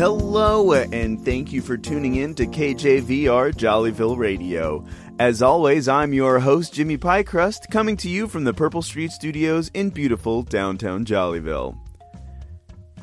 [0.00, 4.82] Hello, uh, and thank you for tuning in to KJVR Jollyville Radio.
[5.18, 9.70] As always, I'm your host, Jimmy Pykrust, coming to you from the Purple Street Studios
[9.74, 11.78] in beautiful downtown Jollyville.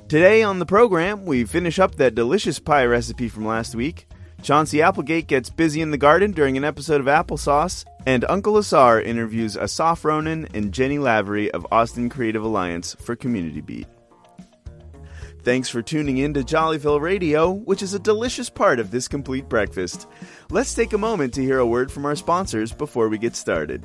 [0.07, 4.07] Today on the program, we finish up that delicious pie recipe from last week.
[4.41, 9.00] Chauncy Applegate gets busy in the garden during an episode of Applesauce, and Uncle Asar
[9.00, 13.86] interviews Asaf Ronen and Jenny Lavery of Austin Creative Alliance for Community Beat.
[15.46, 19.49] Thanks for tuning in to Jollyville Radio, which is a delicious part of this complete
[19.49, 20.07] breakfast.
[20.50, 23.85] Let's take a moment to hear a word from our sponsors before we get started.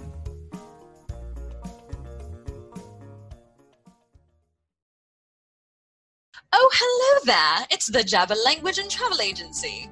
[6.53, 7.67] Oh, hello there.
[7.69, 9.89] It's the Jabba Language and Travel Agency.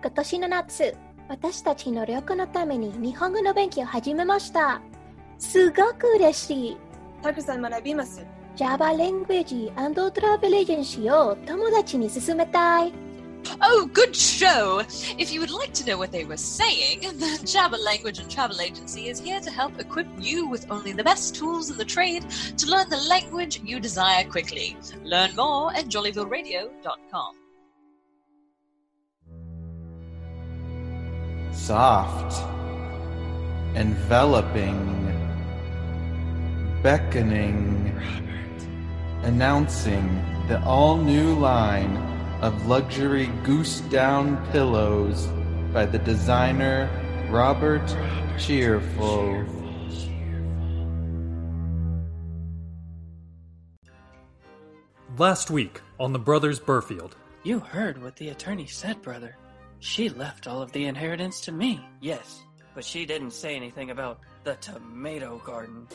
[0.00, 0.94] 今年の夏、
[1.28, 4.80] 私たちの旅行のために日本語の勉強を始めました。
[5.38, 6.76] すごく嬉しい。
[7.22, 8.24] たくさん学びます。
[8.56, 12.92] Java Language and Travel Agency を友達に勧めたい。
[13.60, 14.80] Oh, good show.
[15.16, 18.60] If you would like to know what they were saying, the Jabba Language and Travel
[18.60, 22.24] Agency is here to help equip you with only the best tools in the trade
[22.56, 24.76] to learn the language you desire quickly.
[25.04, 27.38] Learn more at jollyvilleradio.com.
[31.68, 32.42] soft,
[33.74, 34.80] enveloping,
[36.82, 37.92] beckoning,
[39.23, 41.95] announcing the all new line
[42.41, 45.27] of luxury goose down pillows
[45.71, 46.89] by the designer
[47.29, 47.87] Robert
[48.37, 49.45] Cheerful.
[55.17, 57.13] Last week on the Brothers Burfield,
[57.43, 59.35] You heard what the attorney said, brother.
[59.79, 61.79] She left all of the inheritance to me.
[62.01, 62.41] Yes,
[62.73, 65.87] but she didn't say anything about the tomato garden.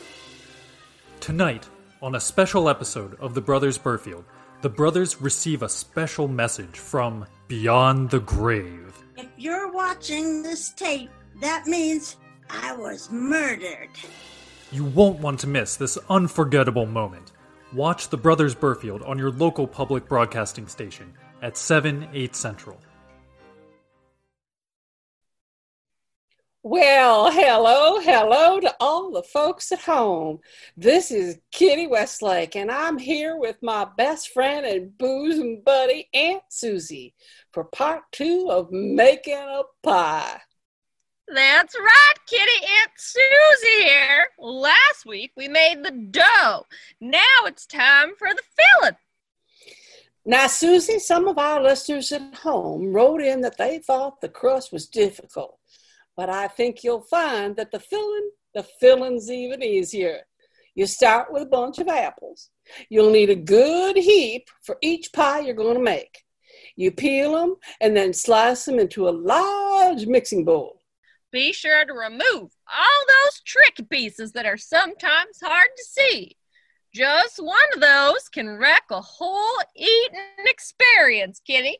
[1.20, 1.68] tonight,
[2.00, 4.24] on a special episode of the Brothers Burfield,
[4.60, 8.94] the brothers receive a special message from Beyond the Grave.
[9.16, 12.16] If you're watching this tape, that means
[12.50, 13.90] I was murdered.
[14.70, 17.32] You won't want to miss this unforgettable moment.
[17.72, 21.12] Watch the Brothers Burfield on your local public broadcasting station
[21.42, 22.78] at 7, 8 Central.
[26.64, 30.40] Well, hello, hello to all the folks at home.
[30.76, 36.42] This is Kitty Westlake, and I'm here with my best friend and boozing buddy, Aunt
[36.48, 37.14] Suzy,
[37.52, 40.40] for part two of making a pie.
[41.32, 42.66] That's right, Kitty.
[42.80, 44.26] Aunt Suzy here.
[44.40, 46.64] Last week we made the dough.
[47.00, 48.42] Now it's time for the
[48.82, 48.96] filling.
[50.24, 54.72] Now, Suzy, some of our listeners at home wrote in that they thought the crust
[54.72, 55.57] was difficult,
[56.18, 60.18] but I think you'll find that the filling, the filling's even easier.
[60.74, 62.50] You start with a bunch of apples.
[62.90, 66.24] You'll need a good heap for each pie you're going to make.
[66.74, 70.80] You peel them and then slice them into a large mixing bowl.
[71.30, 76.36] Be sure to remove all those tricky pieces that are sometimes hard to see.
[76.92, 81.78] Just one of those can wreck a whole eating experience, Kitty.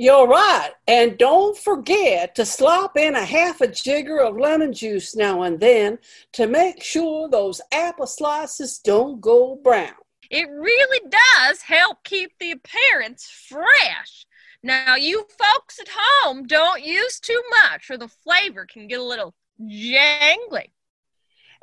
[0.00, 0.70] You're right.
[0.86, 5.58] And don't forget to slop in a half a jigger of lemon juice now and
[5.58, 5.98] then
[6.34, 9.96] to make sure those apple slices don't go brown.
[10.30, 14.24] It really does help keep the appearance fresh.
[14.62, 19.04] Now, you folks at home don't use too much, or the flavor can get a
[19.04, 20.70] little jangly.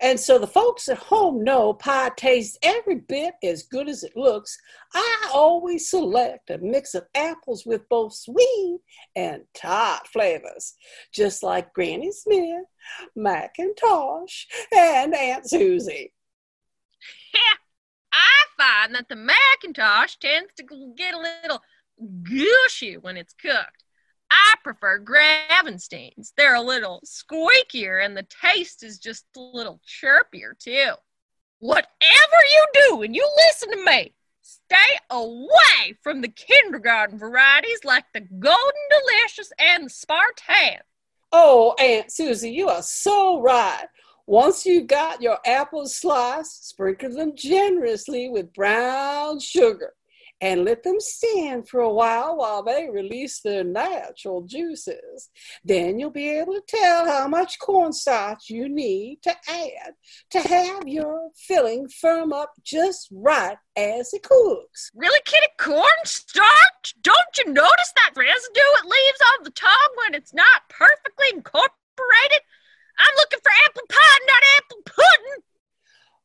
[0.02, 4.16] And so the folks at home know pie tastes every bit as good as it
[4.16, 4.58] looks.
[4.94, 8.80] I always select a mix of apples with both sweet
[9.16, 10.74] and tart flavors,
[11.14, 12.66] just like Granny Smith,
[13.18, 14.46] McIntosh,
[14.76, 16.12] and Aunt Suzy.
[18.14, 21.62] I find that the McIntosh tends to get a little
[22.24, 23.85] gushy when it's cooked.
[24.66, 26.34] Prefer Gravensteins.
[26.36, 30.94] They're a little squeakier and the taste is just a little chirpier too.
[31.60, 38.06] Whatever you do and you listen to me, stay away from the kindergarten varieties like
[38.16, 40.80] the Golden Delicious and the Spartan.
[41.32, 43.86] Oh, Aunt Suzy, you are so right.
[44.26, 49.94] Once you've got your apples sliced, sprinkle them generously with brown sugar
[50.42, 55.30] and let them stand for a while while they release their natural juices.
[55.64, 59.94] Then you'll be able to tell how much cornstarch you need to add
[60.32, 64.92] to have your filling firm up just right as it cooks.
[64.94, 65.48] Really, Kitty?
[65.58, 66.96] Cornstarch?
[67.02, 72.42] Don't you notice that residue it leaves on the tongue when it's not perfectly incorporated?
[73.00, 75.44] I'm looking for apple pie, not apple pudding.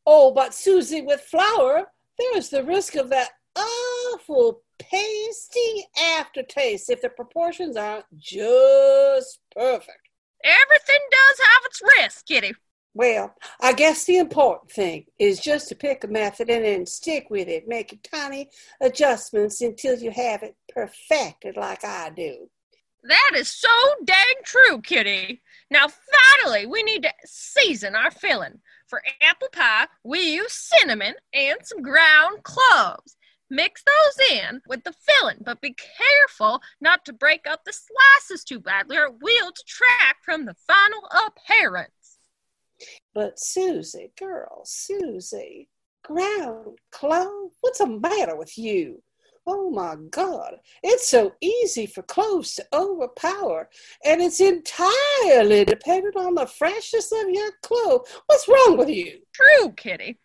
[0.07, 1.87] Oh, but Suzy, with flour,
[2.19, 5.87] there's the risk of that awful pasty
[6.17, 10.09] aftertaste if the proportions aren't just perfect.
[10.43, 12.53] Everything does have its risk, Kitty.
[12.95, 17.27] Well, I guess the important thing is just to pick a method and then stick
[17.31, 18.51] with it, making tiny
[18.81, 22.49] adjustments until you have it perfected like I do.
[23.05, 23.69] That is so
[24.05, 25.41] dang true, Kitty.
[25.71, 25.87] Now,
[26.43, 28.61] finally, we need to season our filling.
[28.89, 33.17] For apple pie, we use cinnamon and some ground cloves.
[33.51, 38.45] Mix those in with the filling, but be careful not to break up the slices
[38.45, 42.19] too badly or it will detract from the final appearance.
[43.13, 45.69] But Suzy, girl, Suzy,
[46.05, 49.03] ground clove, what's the matter with you?
[49.47, 53.69] Oh my God, it's so easy for cloves to overpower,
[54.05, 58.07] and it's entirely dependent on the freshness of your clove.
[58.27, 59.21] What's wrong with you?
[59.33, 60.21] True, Kitty.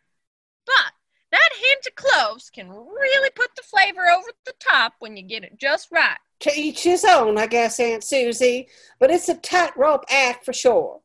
[0.66, 0.94] But
[1.36, 5.44] that hint of cloves can really put the flavor over the top when you get
[5.44, 6.18] it just right.
[6.42, 8.68] To each his own, I guess, Aunt Suzy,
[9.00, 11.02] but it's a tightrope act for sure.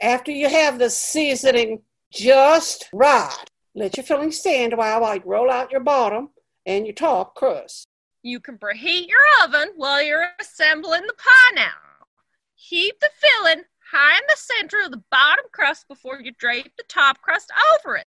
[0.00, 1.82] After you have the seasoning
[2.12, 3.44] just right,
[3.74, 6.30] let your filling stand while I roll out your bottom
[6.66, 7.86] and your top crust.
[8.22, 12.06] You can preheat your oven while you're assembling the pie now.
[12.54, 16.84] Heat the filling high in the center of the bottom crust before you drape the
[16.88, 18.06] top crust over it.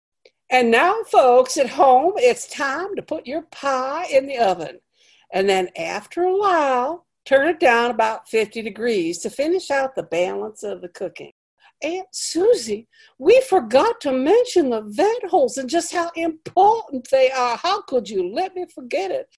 [0.50, 4.78] And now, folks at home, it's time to put your pie in the oven.
[5.32, 10.04] And then, after a while, turn it down about 50 degrees to finish out the
[10.04, 11.32] balance of the cooking.
[11.82, 12.88] Aunt Suzy,
[13.18, 17.56] we forgot to mention the vent holes and just how important they are.
[17.56, 19.28] How could you let me forget it?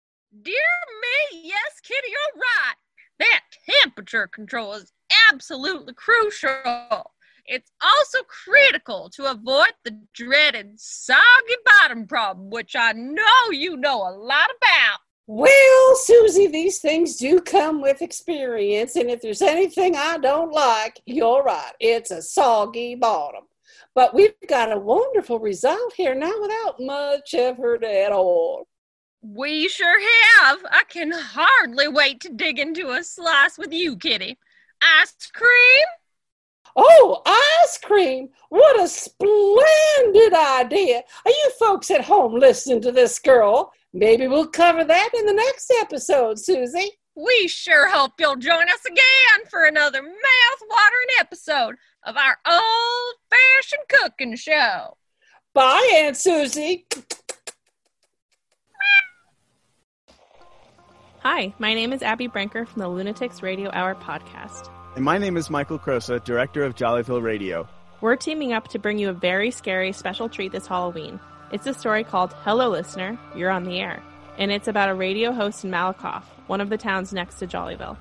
[0.42, 2.74] Dear me, yes, Kitty, you're right.
[3.18, 3.40] That
[3.82, 4.92] temperature control is
[5.32, 7.12] absolutely crucial.
[7.50, 13.96] It's also critical to avoid the dreaded soggy bottom problem, which I know you know
[14.06, 14.98] a lot about.
[15.26, 21.00] Well, Suzy, these things do come with experience, and if there's anything I don't like,
[21.06, 21.72] you're right.
[21.80, 23.44] It's a soggy bottom.
[23.94, 28.66] But we've got a wonderful result here now without much effort at all.
[29.22, 30.60] We sure have.
[30.70, 34.38] I can hardly wait to dig into a slice with you, Kitty.
[34.82, 35.86] Ice cream?
[36.80, 38.28] Oh, ice cream!
[38.50, 41.02] What a splendid idea!
[41.24, 43.72] Are you folks at home listening to this girl?
[43.92, 46.92] Maybe we'll cover that in the next episode, Suzy.
[47.16, 54.36] We sure hope you'll join us again for another mouth-watering episode of our old-fashioned cooking
[54.36, 54.96] show.
[55.54, 56.86] Bye, Aunt Suzy.
[61.24, 64.70] Hi, my name is Abby Brinker from the Lunatics Radio Hour podcast.
[64.98, 67.68] And my name is Michael Crosa, director of Jollyville Radio.
[68.00, 71.20] We're teaming up to bring you a very scary special treat this Halloween.
[71.52, 74.02] It's a story called Hello Listener, You're on the Air,
[74.38, 77.96] and it's about a radio host in Malakoff, one of the towns next to Jollyville.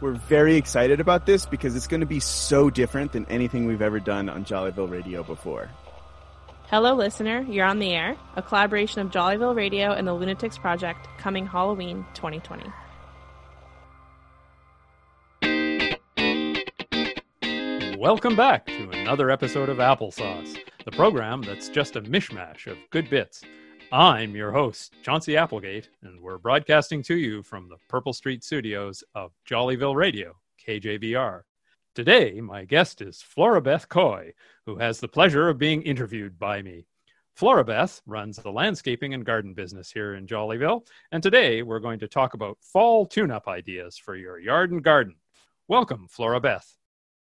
[0.00, 3.82] We're very excited about this because it's going to be so different than anything we've
[3.82, 5.68] ever done on Jollyville Radio before.
[6.68, 11.08] Hello Listener, You're on the Air, a collaboration of Jollyville Radio and the Lunatics Project,
[11.18, 12.70] coming Halloween 2020.
[18.00, 23.10] Welcome back to another episode of Applesauce, the program that's just a mishmash of good
[23.10, 23.42] bits.
[23.92, 29.04] I'm your host, Chauncy Applegate, and we're broadcasting to you from the Purple Street studios
[29.14, 30.34] of Jollyville Radio,
[30.66, 31.42] KJVR.
[31.94, 34.32] Today, my guest is Flora-Beth Coy,
[34.64, 36.86] who has the pleasure of being interviewed by me.
[37.36, 42.08] Flora-Beth runs the landscaping and garden business here in Jollyville, and today we're going to
[42.08, 45.16] talk about fall tune up ideas for your yard and garden.
[45.68, 46.79] Welcome, Flora-Beth.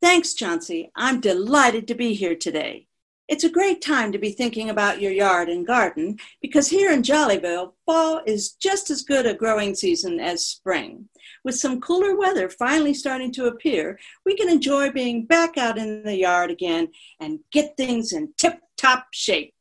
[0.06, 0.92] Thanks, Chauncy.
[0.94, 2.86] I'm delighted to be here today.
[3.26, 7.02] It's a great time to be thinking about your yard and garden because here in
[7.02, 11.08] Jollyville, fall is just as good a growing season as spring.
[11.42, 16.04] With some cooler weather finally starting to appear, we can enjoy being back out in
[16.04, 16.86] the yard again
[17.18, 19.54] and get things in tip top shape.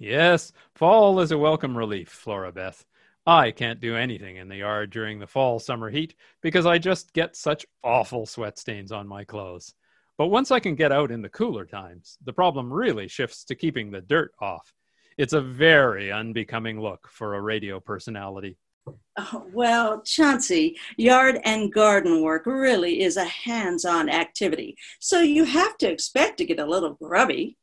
[0.00, 2.84] Yes, fall is a welcome relief, Flora-Beth.
[3.24, 7.12] I can't do anything in the yard during the fall summer heat because I just
[7.12, 9.76] get such awful sweat stains on my clothes.
[10.22, 13.56] But once I can get out in the cooler times, the problem really shifts to
[13.56, 14.72] keeping the dirt off.
[15.18, 18.56] It's a very unbecoming look for a radio personality.
[19.18, 25.42] Oh, well, Chauncy, yard and garden work really is a hands on activity, so you
[25.42, 27.58] have to expect to get a little grubby.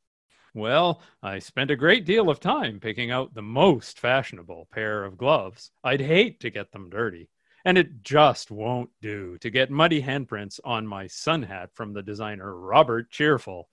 [0.53, 5.17] Well, I spent a great deal of time picking out the most fashionable pair of
[5.17, 5.71] gloves.
[5.81, 7.29] I'd hate to get them dirty.
[7.65, 12.01] And it just won't do to get muddy handprints on my sun hat from the
[12.01, 13.69] designer Robert Cheerful.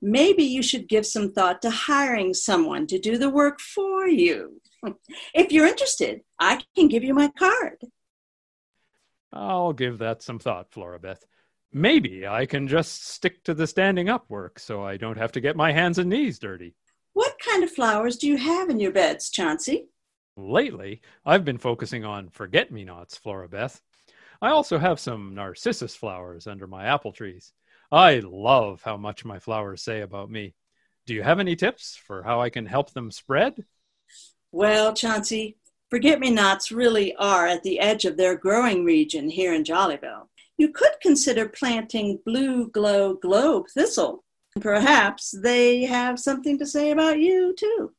[0.00, 4.60] Maybe you should give some thought to hiring someone to do the work for you.
[5.34, 7.78] If you're interested, I can give you my card.
[9.32, 11.24] I'll give that some thought, Flora-Beth.
[11.72, 15.40] Maybe I can just stick to the standing up work so I don't have to
[15.40, 16.74] get my hands and knees dirty.
[17.12, 19.88] What kind of flowers do you have in your beds, Chauncy?
[20.38, 23.82] Lately, I've been focusing on forget me nots, Flora-Beth.
[24.40, 27.52] I also have some narcissus flowers under my apple trees.
[27.90, 30.54] I love how much my flowers say about me.
[31.06, 33.64] Do you have any tips for how I can help them spread?
[34.52, 35.56] Well, Chauncy,
[35.90, 40.28] forget me nots really are at the edge of their growing region here in Jollyville.
[40.56, 44.22] You could consider planting blue glow globe thistle.
[44.60, 47.92] Perhaps they have something to say about you, too.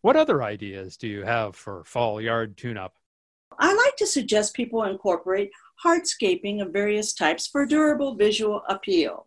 [0.00, 2.94] What other ideas do you have for fall yard tune up?
[3.58, 5.50] I like to suggest people incorporate
[5.84, 9.26] hardscaping of various types for durable visual appeal.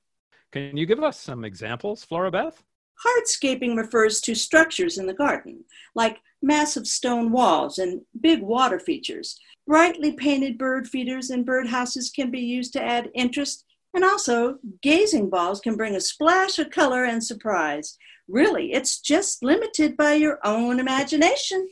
[0.51, 2.63] Can you give us some examples, Flora-Beth?
[3.05, 9.39] Hardscaping refers to structures in the garden, like massive stone walls and big water features.
[9.67, 15.29] Brightly painted bird feeders and birdhouses can be used to add interest, and also gazing
[15.29, 17.97] balls can bring a splash of color and surprise.
[18.31, 21.67] Really, it's just limited by your own imagination.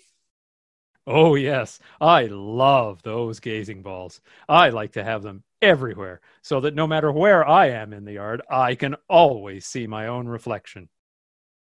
[1.07, 1.79] Oh, yes.
[2.01, 4.19] I love those gazing balls.
[4.49, 8.13] I like to have them everywhere so that no matter where I am in the
[8.13, 10.89] yard, I can always see my own reflection.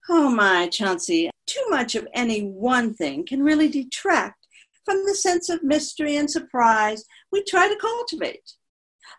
[0.10, 4.48] Oh, my, Chauncy, too much of any one thing can really detract
[4.86, 8.54] from the sense of mystery and surprise we try to cultivate.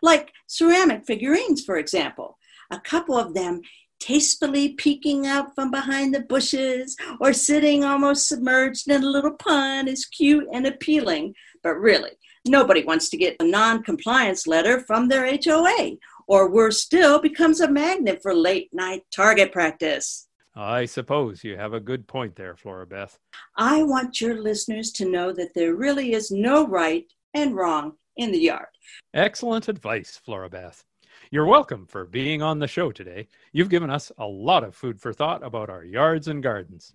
[0.01, 2.37] Like ceramic figurines, for example.
[2.71, 3.61] A couple of them
[4.01, 9.87] tastefully peeking out from behind the bushes or sitting almost submerged in a little pond
[9.87, 11.33] is cute and appealing.
[11.63, 12.11] But really,
[12.45, 17.61] nobody wants to get a non compliance letter from their HOA, or worse still, becomes
[17.61, 20.27] a magnet for late night target practice.
[20.53, 23.17] I suppose you have a good point there, Flora-Beth.
[23.55, 28.31] I want your listeners to know that there really is no right and wrong in
[28.31, 28.67] the yard.
[29.13, 30.83] Excellent advice, Flora-Beth.
[31.33, 33.29] You're welcome for being on the show today.
[33.53, 36.93] You've given us a lot of food for thought about our yards and gardens.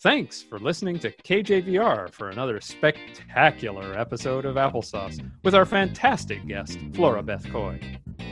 [0.00, 6.80] Thanks for listening to KJVR for another spectacular episode of Applesauce with our fantastic guest,
[6.94, 7.80] Flora-Beth Coy.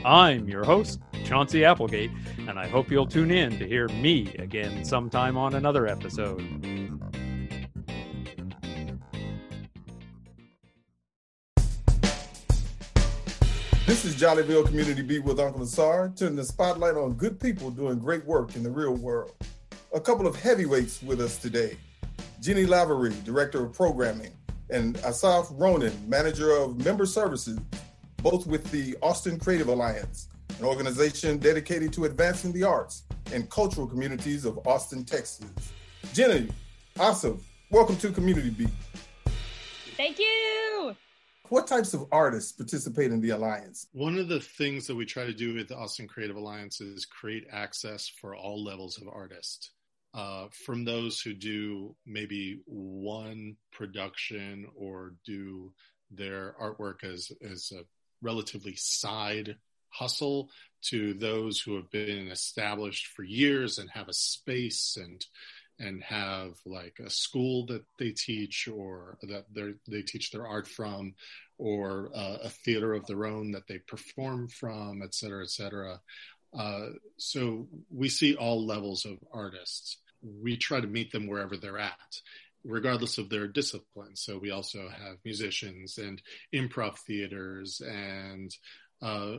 [0.03, 2.11] I'm your host, Chauncy Applegate,
[2.49, 6.41] and I hope you'll tune in to hear me again sometime on another episode.
[13.85, 17.99] This is Jollyville Community Beat with Uncle Asar, turning the spotlight on good people doing
[17.99, 19.35] great work in the real world.
[19.93, 21.77] A couple of heavyweights with us today.
[22.41, 24.31] Jenny Lavery, Director of Programming,
[24.71, 27.59] and Asaf Ronen, Manager of Member Services,
[28.23, 33.85] both with the Austin Creative Alliance, an organization dedicated to advancing the arts and cultural
[33.85, 35.45] communities of Austin, Texas.
[36.11, 36.49] Jenny,
[36.99, 37.35] Asaf,
[37.69, 38.69] welcome to Community Beat.
[39.95, 40.95] Thank you.
[41.49, 43.87] What types of artists participate in the Alliance?
[43.91, 47.05] One of the things that we try to do with the Austin Creative Alliance is
[47.05, 49.71] create access for all levels of artists.
[50.13, 55.71] Uh, from those who do maybe one production or do
[56.09, 57.83] their artwork as, as a
[58.21, 59.55] relatively side
[59.89, 60.49] hustle
[60.81, 65.25] to those who have been established for years and have a space and
[65.79, 69.45] and have like a school that they teach or that
[69.87, 71.13] they teach their art from
[71.57, 75.99] or uh, a theater of their own that they perform from et cetera et cetera.
[76.57, 79.97] Uh, so we see all levels of artists.
[80.21, 82.21] We try to meet them wherever they're at
[82.65, 84.15] regardless of their discipline.
[84.15, 86.21] So we also have musicians and
[86.53, 88.51] improv theaters and
[89.01, 89.37] uh,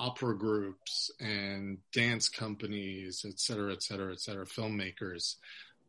[0.00, 5.36] opera groups and dance companies, et cetera, et cetera, et cetera, filmmakers.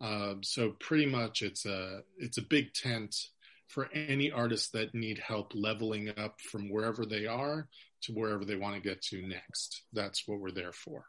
[0.01, 3.15] Uh, so pretty much it's a it's a big tent
[3.67, 7.69] for any artists that need help leveling up from wherever they are
[8.01, 9.83] to wherever they want to get to next.
[9.93, 11.05] That's what we're there for.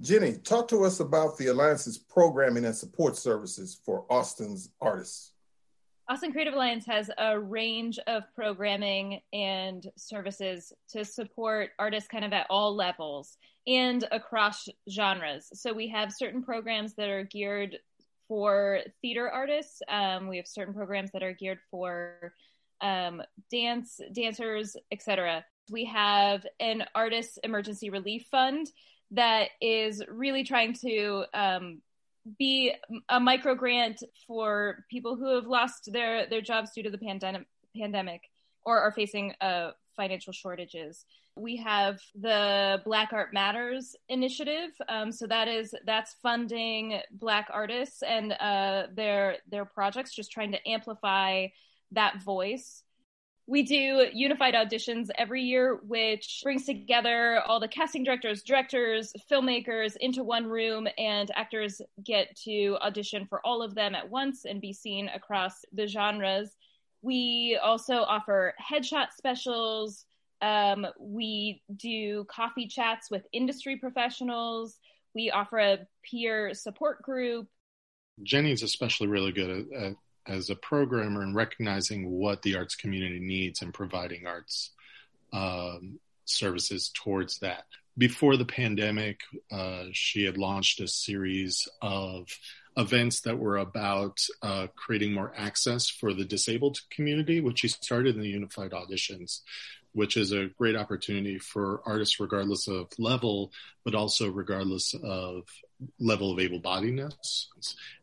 [0.00, 5.32] Jenny, talk to us about the Alliance's programming and support services for Austin's artists.
[6.08, 12.32] Austin Creative Alliance has a range of programming and services to support artists kind of
[12.32, 13.36] at all levels
[13.66, 15.48] and across genres.
[15.54, 17.78] So we have certain programs that are geared
[18.28, 19.82] for theater artists.
[19.88, 22.32] Um, we have certain programs that are geared for
[22.80, 23.20] um,
[23.50, 25.44] dance, dancers, etc.
[25.72, 28.68] We have an artist emergency relief fund
[29.10, 31.82] that is really trying to um,
[32.38, 32.72] be
[33.08, 37.46] a micro grant for people who have lost their their jobs due to the pandemic
[37.76, 38.22] pandemic
[38.64, 41.04] or are facing a financial shortages.
[41.36, 44.70] We have the Black Art Matters initiative.
[44.88, 50.52] Um, so that is that's funding Black artists and uh, their their projects, just trying
[50.52, 51.48] to amplify
[51.92, 52.82] that voice.
[53.48, 59.96] We do unified auditions every year, which brings together all the casting directors, directors, filmmakers
[60.00, 64.60] into one room, and actors get to audition for all of them at once and
[64.60, 66.56] be seen across the genres.
[67.02, 70.06] We also offer headshot specials,
[70.42, 74.78] um, we do coffee chats with industry professionals.
[75.14, 77.48] We offer a peer support group.
[78.22, 79.92] Jenny's especially really good at, at,
[80.28, 84.70] as a programmer and recognizing what the arts community needs and providing arts
[85.32, 87.64] um, services towards that.
[87.98, 92.28] Before the pandemic, uh, she had launched a series of
[92.76, 98.16] events that were about uh, creating more access for the disabled community, which she started
[98.16, 99.40] in the Unified Auditions
[99.96, 103.50] which is a great opportunity for artists regardless of level,
[103.82, 105.48] but also regardless of
[105.98, 107.46] level of able-bodiedness.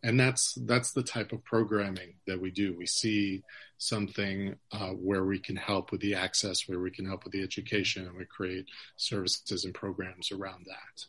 [0.03, 2.75] And that's that's the type of programming that we do.
[2.77, 3.43] We see
[3.77, 7.43] something uh, where we can help with the access, where we can help with the
[7.43, 8.65] education, and we create
[8.95, 11.05] services and programs around that.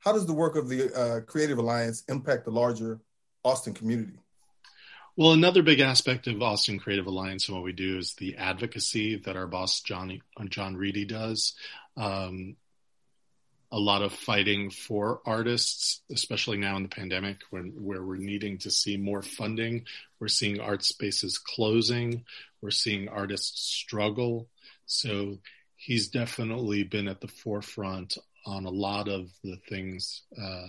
[0.00, 3.00] How does the work of the uh, Creative Alliance impact the larger
[3.44, 4.18] Austin community?
[5.16, 9.16] Well, another big aspect of Austin Creative Alliance and what we do is the advocacy
[9.16, 11.54] that our boss Johnny John Reedy does.
[11.96, 12.54] Um,
[13.70, 18.58] a lot of fighting for artists, especially now in the pandemic, when where we're needing
[18.58, 19.84] to see more funding.
[20.18, 22.24] We're seeing art spaces closing.
[22.62, 24.48] We're seeing artists struggle.
[24.86, 25.38] So
[25.76, 30.68] he's definitely been at the forefront on a lot of the things uh,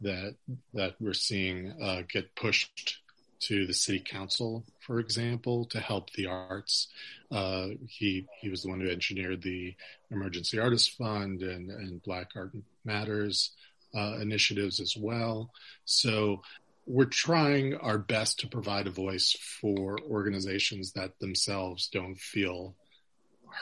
[0.00, 0.36] that
[0.74, 2.97] that we're seeing uh, get pushed
[3.40, 6.88] to the city council, for example, to help the arts.
[7.30, 9.74] Uh, he he was the one who engineered the
[10.10, 12.52] Emergency Artist Fund and and Black Art
[12.84, 13.52] Matters
[13.94, 15.50] uh, initiatives as well.
[15.84, 16.42] So
[16.86, 22.74] we're trying our best to provide a voice for organizations that themselves don't feel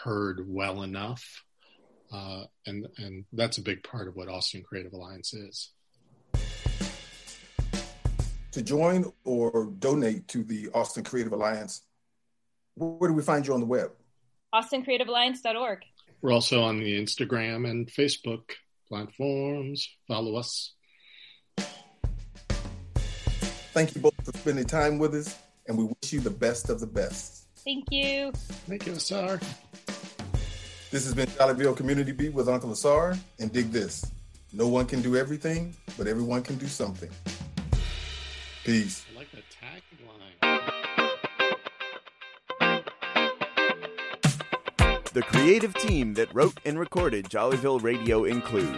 [0.04, 1.44] heard well enough.
[2.12, 5.70] Uh, and and that's a big part of what Austin Creative Alliance is
[8.56, 11.82] to join or donate to the Austin Creative Alliance,
[12.74, 13.90] where do we find you on the web?
[14.54, 15.80] AustinCreativeAlliance.org.
[16.22, 18.52] We're also on the Instagram and Facebook
[18.88, 19.86] platforms.
[20.08, 20.72] Follow us.
[23.74, 25.38] Thank you both for spending time with us,
[25.68, 27.48] and we wish you the best of the best.
[27.56, 28.32] Thank you.
[28.66, 29.38] Thank you, Asar.
[30.90, 34.10] This has been Jollyville Community Beat with Uncle Asar, and dig this.
[34.54, 37.10] No one can do everything, but everyone can do something.
[38.66, 39.06] Peace.
[39.14, 40.72] I like the tagline.
[45.12, 48.76] The creative team that wrote and recorded Jollyville Radio include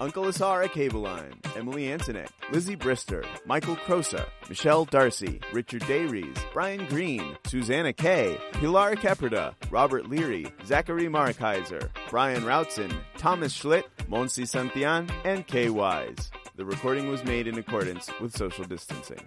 [0.00, 7.34] Uncle Asara Cableline, Emily Antonek, Lizzie Brister, Michael Crosa, Michelle Darcy, Richard Dayries, Brian Green,
[7.46, 15.46] Susanna Kay, Pilar Keprida, Robert Leary, Zachary Markeiser, Brian Routson, Thomas Schlitt, Monsi Santian, and
[15.46, 16.30] Kay Wise.
[16.54, 19.26] The recording was made in accordance with social distancing.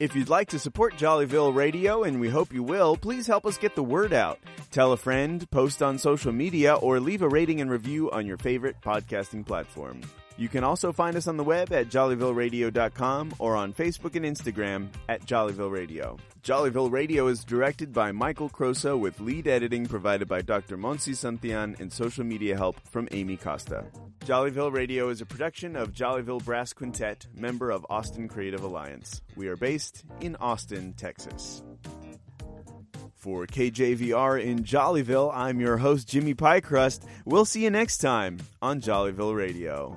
[0.00, 3.56] If you'd like to support Jollyville Radio, and we hope you will, please help us
[3.56, 4.40] get the word out.
[4.72, 8.38] Tell a friend, post on social media, or leave a rating and review on your
[8.38, 10.00] favorite podcasting platform.
[10.36, 14.88] You can also find us on the web at jollyvilleradio.com or on Facebook and Instagram
[15.08, 16.16] at Jollyville Radio.
[16.42, 20.76] Jollyville Radio is directed by Michael Croso with lead editing provided by Dr.
[20.76, 23.86] Monsi Santian and social media help from Amy Costa.
[24.24, 29.22] Jollyville Radio is a production of Jollyville Brass Quintet, member of Austin Creative Alliance.
[29.36, 31.62] We are based in Austin, Texas.
[33.14, 37.06] For KJVR in Jollyville, I'm your host, Jimmy Pykrust.
[37.24, 39.96] We'll see you next time on Jollyville Radio.